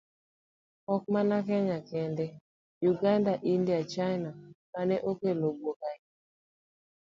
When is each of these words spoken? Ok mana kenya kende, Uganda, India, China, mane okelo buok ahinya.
Ok 0.93 1.03
mana 1.13 1.37
kenya 1.47 1.77
kende, 1.89 2.25
Uganda, 2.91 3.31
India, 3.53 3.79
China, 3.93 4.29
mane 4.73 4.95
okelo 5.09 5.45
buok 5.57 5.79
ahinya. 5.89 6.11